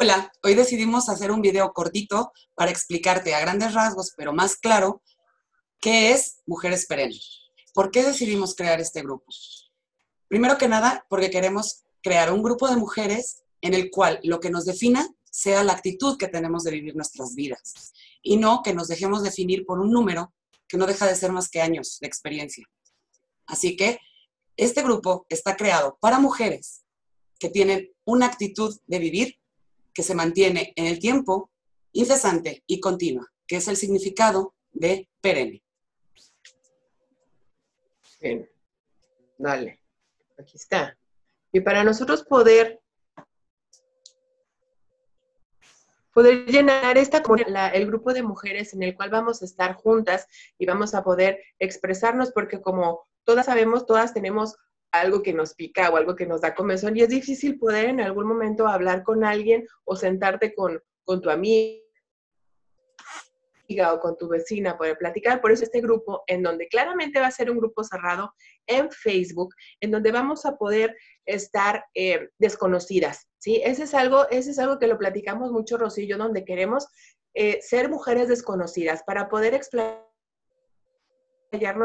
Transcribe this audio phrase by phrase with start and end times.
[0.00, 5.02] Hola, hoy decidimos hacer un video cortito para explicarte a grandes rasgos, pero más claro,
[5.80, 7.50] qué es Mujeres Perennes.
[7.74, 9.24] ¿Por qué decidimos crear este grupo?
[10.28, 14.50] Primero que nada, porque queremos crear un grupo de mujeres en el cual lo que
[14.50, 17.92] nos defina sea la actitud que tenemos de vivir nuestras vidas
[18.22, 20.32] y no que nos dejemos definir por un número
[20.68, 22.64] que no deja de ser más que años de experiencia.
[23.48, 23.98] Así que
[24.56, 26.84] este grupo está creado para mujeres
[27.40, 29.38] que tienen una actitud de vivir
[29.98, 31.50] que se mantiene en el tiempo,
[31.90, 35.60] incesante y continua, que es el significado de perenne.
[38.20, 38.48] Bien,
[39.36, 39.80] dale,
[40.38, 40.96] aquí está.
[41.50, 42.80] Y para nosotros poder
[46.14, 47.20] poder llenar esta
[47.74, 50.28] el grupo de mujeres en el cual vamos a estar juntas
[50.58, 54.54] y vamos a poder expresarnos, porque como todas sabemos, todas tenemos
[54.92, 58.00] algo que nos pica o algo que nos da comezón y es difícil poder en
[58.00, 61.82] algún momento hablar con alguien o sentarte con, con tu amiga
[63.92, 65.42] o con tu vecina, poder platicar.
[65.42, 68.32] Por eso este grupo, en donde claramente va a ser un grupo cerrado
[68.66, 73.60] en Facebook, en donde vamos a poder estar eh, desconocidas, ¿sí?
[73.62, 76.86] Ese es, algo, ese es algo que lo platicamos mucho, Rosillo, donde queremos
[77.34, 80.08] eh, ser mujeres desconocidas para poder explayarnos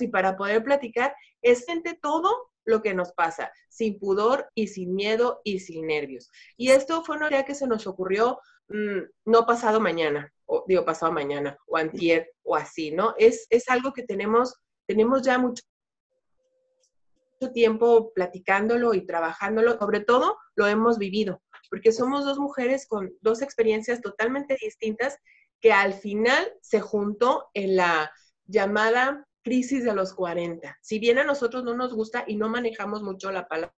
[0.00, 4.94] y para poder platicar es gente todo lo que nos pasa, sin pudor y sin
[4.94, 6.30] miedo y sin nervios.
[6.56, 10.84] Y esto fue una idea que se nos ocurrió mm, no pasado mañana, o digo
[10.84, 13.14] pasado mañana, o antier, o así, ¿no?
[13.18, 14.54] Es, es algo que tenemos,
[14.86, 15.62] tenemos ya mucho
[17.52, 23.42] tiempo platicándolo y trabajándolo, sobre todo lo hemos vivido, porque somos dos mujeres con dos
[23.42, 25.18] experiencias totalmente distintas
[25.60, 28.12] que al final se juntó en la
[28.46, 30.76] llamada crisis de los 40.
[30.80, 33.74] Si bien a nosotros no nos gusta y no manejamos mucho la palabra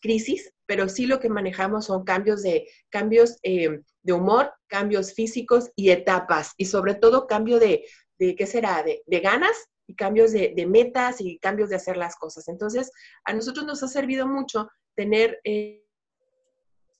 [0.00, 5.70] crisis, pero sí lo que manejamos son cambios de, cambios, eh, de humor, cambios físicos
[5.74, 7.84] y etapas, y sobre todo cambio de,
[8.18, 8.84] de ¿qué será?
[8.84, 12.48] De, ganas y cambios de, metas y cambios de hacer las cosas.
[12.48, 12.92] Entonces,
[13.24, 15.84] a nosotros nos ha servido mucho tener eh,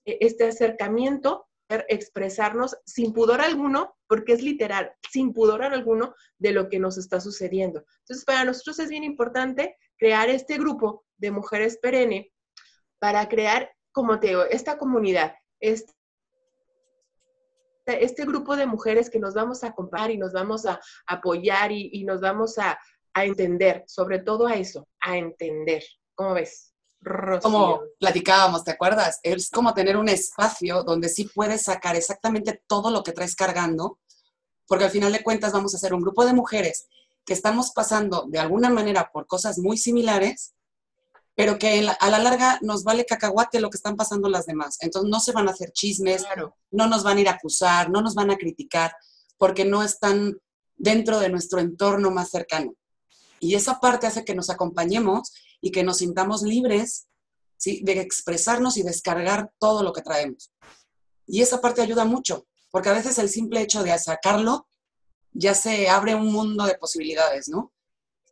[0.05, 6.79] este acercamiento expresarnos sin pudor alguno, porque es literal, sin pudor alguno de lo que
[6.79, 7.85] nos está sucediendo.
[8.01, 12.33] Entonces, para nosotros es bien importante crear este grupo de mujeres perenne
[12.99, 15.93] para crear, como te digo, esta comunidad, este,
[17.87, 22.05] este grupo de mujeres que nos vamos a acompañar y nos vamos a apoyar y,
[22.05, 22.79] nos vamos a,
[23.15, 25.83] a entender, sobre todo a eso, a entender.
[26.15, 26.75] ¿Cómo ves?
[27.43, 29.21] Como platicábamos, ¿te acuerdas?
[29.23, 33.99] Es como tener un espacio donde sí puedes sacar exactamente todo lo que traes cargando,
[34.67, 36.89] porque al final de cuentas vamos a ser un grupo de mujeres
[37.25, 40.55] que estamos pasando de alguna manera por cosas muy similares,
[41.35, 44.79] pero que a la larga nos vale cacahuate lo que están pasando las demás.
[44.81, 46.27] Entonces no se van a hacer chismes,
[46.71, 48.93] no nos van a ir a acusar, no nos van a criticar,
[49.37, 50.37] porque no están
[50.77, 52.75] dentro de nuestro entorno más cercano.
[53.39, 57.09] Y esa parte hace que nos acompañemos y que nos sintamos libres
[57.57, 57.81] ¿sí?
[57.85, 60.51] de expresarnos y descargar todo lo que traemos.
[61.27, 64.67] Y esa parte ayuda mucho, porque a veces el simple hecho de sacarlo
[65.33, 67.73] ya se abre un mundo de posibilidades, ¿no?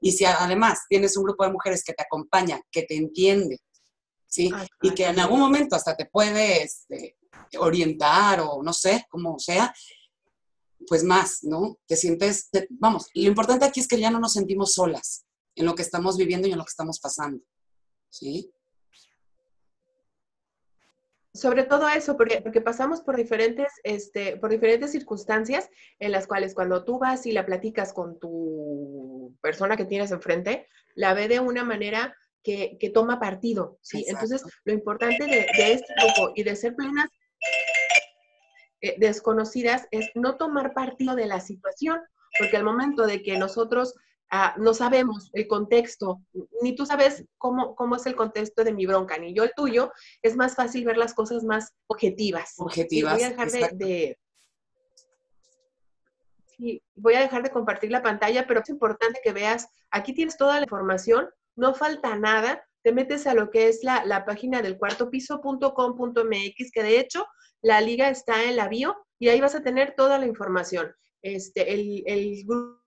[0.00, 3.60] Y si además tienes un grupo de mujeres que te acompaña, que te entiende,
[4.26, 4.50] ¿sí?
[4.82, 7.16] y que en algún momento hasta te puede este,
[7.58, 9.74] orientar o no sé, como sea,
[10.86, 11.78] pues más, ¿no?
[11.86, 15.25] Te sientes, vamos, lo importante aquí es que ya no nos sentimos solas,
[15.56, 17.42] en lo que estamos viviendo y en lo que estamos pasando.
[18.08, 18.52] ¿Sí?
[21.34, 25.68] Sobre todo eso, porque, porque pasamos por diferentes, este, por diferentes circunstancias
[25.98, 30.66] en las cuales cuando tú vas y la platicas con tu persona que tienes enfrente,
[30.94, 34.04] la ve de una manera que, toma partido, ¿sí?
[34.08, 37.08] Entonces, lo importante de, este grupo y de ser plenas
[38.80, 42.00] eh, desconocidas es no tomar partido de la situación,
[42.38, 43.94] porque al momento de que nosotros
[44.30, 46.20] Ah, no sabemos el contexto,
[46.60, 49.92] ni tú sabes cómo, cómo es el contexto de mi bronca, ni yo el tuyo,
[50.20, 52.54] es más fácil ver las cosas más objetivas.
[52.58, 53.14] Objetivas.
[53.14, 54.18] voy a dejar de,
[56.96, 60.56] voy a dejar de compartir la pantalla, pero es importante que veas, aquí tienes toda
[60.56, 64.76] la información, no falta nada, te metes a lo que es la, la página del
[64.76, 67.26] cuarto piso.com.mx, que de hecho
[67.62, 70.92] la liga está en la bio y ahí vas a tener toda la información.
[71.22, 72.85] Este, el, el grupo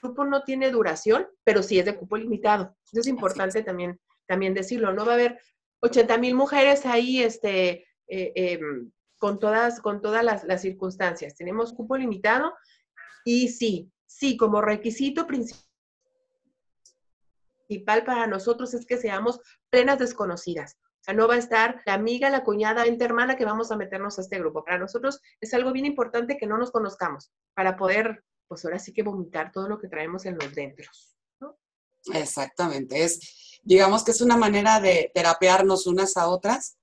[0.00, 2.76] grupo no tiene duración, pero sí es de cupo limitado.
[2.92, 4.92] Eso es importante también, también decirlo.
[4.92, 5.40] No va a haber
[5.80, 11.36] 80 mil mujeres ahí este, eh, em, con todas, con todas las, las, circunstancias.
[11.36, 12.54] Tenemos cupo limitado
[13.24, 15.68] y sí, sí, como requisito principal
[18.04, 19.40] para nosotros es que seamos
[19.70, 20.78] plenas desconocidas.
[21.00, 23.76] O sea, no va a estar la amiga, la cuñada, la hermana que vamos a
[23.76, 24.64] meternos a este grupo.
[24.64, 28.92] Para nosotros es algo bien importante que no nos conozcamos para poder, pues ahora sí
[28.92, 31.14] que vomitar todo lo que traemos en los dentros.
[32.12, 33.04] Exactamente.
[33.04, 36.78] Es, digamos que es una manera de terapearnos unas a otras,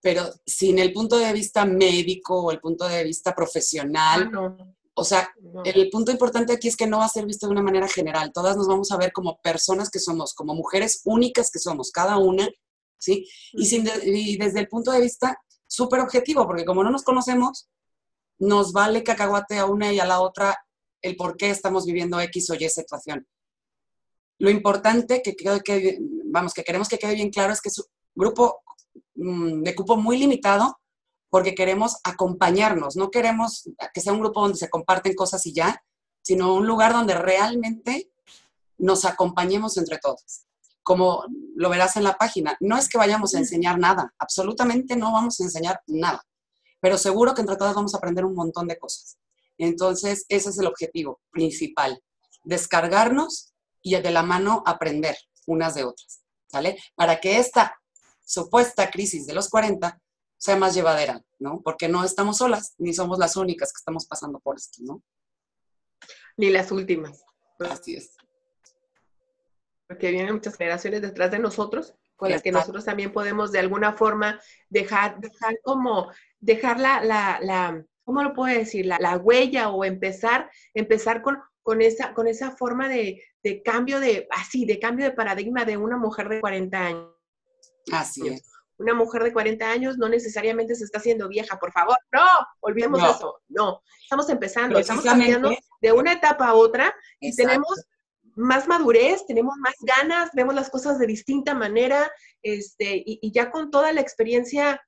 [0.00, 4.30] pero sin el punto de vista médico o el punto de vista profesional.
[4.34, 4.56] Ah,
[4.98, 5.30] o sea,
[5.64, 8.32] el punto importante aquí es que no va a ser visto de una manera general.
[8.32, 12.16] Todas nos vamos a ver como personas que somos, como mujeres únicas que somos, cada
[12.16, 12.48] una,
[12.98, 13.28] ¿sí?
[13.52, 17.68] Y, sin y desde el punto de vista súper objetivo, porque como no nos conocemos,
[18.38, 20.56] nos vale cacahuate a una y a la otra
[21.06, 23.26] el por qué estamos viviendo X o Y situación.
[24.38, 27.86] Lo importante que, que, vamos, que queremos que quede bien claro es que es un
[28.14, 28.62] grupo
[29.14, 30.78] mm, de cupo muy limitado
[31.30, 35.82] porque queremos acompañarnos, no queremos que sea un grupo donde se comparten cosas y ya,
[36.22, 38.10] sino un lugar donde realmente
[38.78, 40.46] nos acompañemos entre todos.
[40.82, 41.24] Como
[41.56, 45.40] lo verás en la página, no es que vayamos a enseñar nada, absolutamente no vamos
[45.40, 46.22] a enseñar nada,
[46.80, 49.18] pero seguro que entre todos vamos a aprender un montón de cosas.
[49.58, 52.02] Entonces, ese es el objetivo principal,
[52.44, 55.16] descargarnos y de la mano aprender
[55.46, 56.78] unas de otras, ¿sale?
[56.94, 57.80] Para que esta
[58.24, 60.00] supuesta crisis de los 40
[60.36, 61.62] sea más llevadera, ¿no?
[61.62, 65.02] Porque no estamos solas, ni somos las únicas que estamos pasando por esto, ¿no?
[66.36, 67.24] Ni las últimas.
[67.58, 68.16] Así es.
[69.86, 73.92] Porque vienen muchas generaciones detrás de nosotros, con las que nosotros también podemos de alguna
[73.92, 76.10] forma dejar, dejar como,
[76.40, 78.86] dejar la, la, la ¿cómo lo puedo decir?
[78.86, 83.98] La, la huella o empezar, empezar con, con esa, con esa forma de, de, cambio
[83.98, 87.10] de, así, de cambio de paradigma de una mujer de 40 años.
[87.92, 88.48] Así es.
[88.78, 92.22] Una mujer de 40 años no necesariamente se está haciendo vieja, por favor, no,
[92.60, 95.50] olvidemos eso, no, estamos empezando, estamos cambiando
[95.80, 97.86] de una etapa a otra y tenemos
[98.36, 102.12] más madurez, tenemos más ganas, vemos las cosas de distinta manera,
[102.42, 104.78] este, y, y ya con toda la experiencia,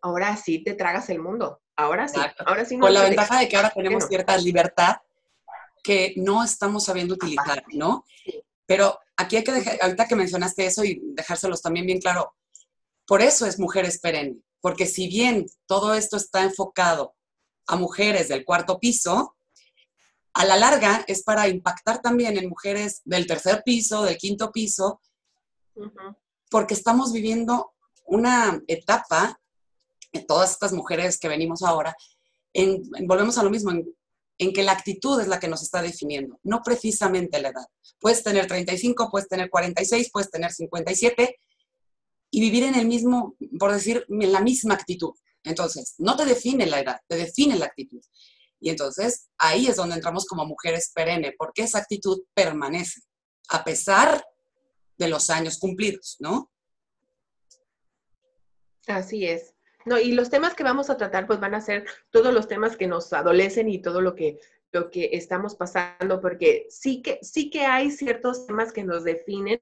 [0.00, 2.78] ahora sí te tragas el mundo, ahora sí, ahora sí.
[2.78, 4.96] con la ventaja de que ahora tenemos cierta libertad
[5.82, 8.04] que no estamos sabiendo utilizar, ¿no?
[8.66, 12.34] Pero aquí hay que dejar, ahorita que mencionaste eso y dejárselos también bien claro,
[13.06, 17.14] por eso es Mujeres Perenne, porque si bien todo esto está enfocado
[17.66, 19.36] a mujeres del cuarto piso,
[20.34, 25.00] a la larga es para impactar también en mujeres del tercer piso, del quinto piso,
[26.50, 27.74] porque estamos viviendo
[28.06, 29.40] una etapa,
[30.20, 31.94] todas estas mujeres que venimos ahora,
[33.06, 33.86] volvemos a lo mismo, en
[34.42, 37.66] en que la actitud es la que nos está definiendo, no precisamente la edad.
[38.00, 41.36] Puedes tener 35, puedes tener 46, puedes tener 57
[42.30, 45.12] y vivir en el mismo, por decir, en la misma actitud.
[45.44, 48.00] Entonces, no te define la edad, te define la actitud.
[48.58, 53.00] Y entonces ahí es donde entramos como mujeres perenne, porque esa actitud permanece,
[53.48, 54.24] a pesar
[54.98, 56.50] de los años cumplidos, ¿no?
[58.86, 59.54] Así es.
[59.84, 62.76] No, y los temas que vamos a tratar, pues van a ser todos los temas
[62.76, 64.38] que nos adolecen y todo lo que,
[64.70, 69.60] lo que estamos pasando, porque sí que, sí que hay ciertos temas que nos definen.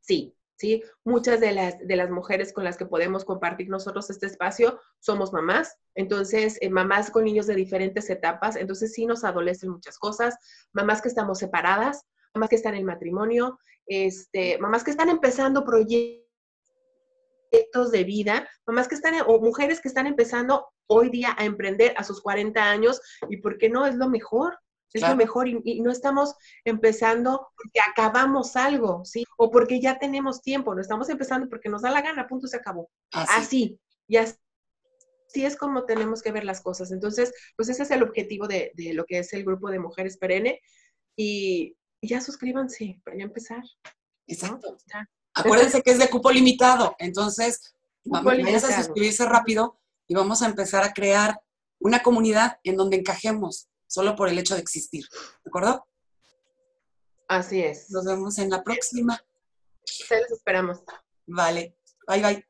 [0.00, 0.82] Sí, sí.
[1.04, 5.32] Muchas de las, de las mujeres con las que podemos compartir nosotros este espacio somos
[5.32, 10.36] mamás, entonces, eh, mamás con niños de diferentes etapas, entonces sí nos adolecen muchas cosas,
[10.72, 16.25] mamás que estamos separadas, mamás que están en matrimonio, este, mamás que están empezando proyectos
[17.90, 22.04] de vida, mamás que están, o mujeres que están empezando hoy día a emprender a
[22.04, 24.58] sus 40 años y por qué no es lo mejor.
[24.92, 29.24] Es lo mejor y, no estamos empezando porque acabamos algo, ¿sí?
[29.36, 32.56] O porque ya tenemos tiempo, no estamos empezando porque nos da la gana, punto, se
[32.56, 32.88] acabó.
[33.12, 33.78] Así,
[34.08, 34.38] y así
[35.34, 36.92] es como tenemos que ver las cosas.
[36.92, 40.62] Entonces, pues ese es el objetivo de, lo que es el grupo de mujeres perenne
[41.14, 43.64] y, ya suscríbanse para ya empezar.
[44.26, 44.78] Exacto.
[45.36, 47.74] Acuérdense que es de cupo limitado, entonces
[48.04, 49.78] vamos a suscribirse rápido
[50.08, 51.38] y vamos a empezar a crear
[51.78, 55.04] una comunidad en donde encajemos solo por el hecho de existir.
[55.44, 55.86] ¿De acuerdo?
[57.28, 57.90] Así es.
[57.90, 59.20] Nos vemos en la próxima.
[59.84, 60.78] Se los esperamos.
[61.26, 61.76] Vale.
[62.08, 62.46] Bye, bye.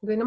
[0.00, 0.24] no me